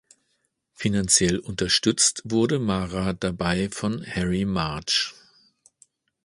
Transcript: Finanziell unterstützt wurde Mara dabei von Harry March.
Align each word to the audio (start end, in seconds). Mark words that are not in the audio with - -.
Finanziell 0.73 1.37
unterstützt 1.37 2.23
wurde 2.25 2.57
Mara 2.57 3.13
dabei 3.13 3.69
von 3.69 4.03
Harry 4.03 4.45
March. 4.45 5.13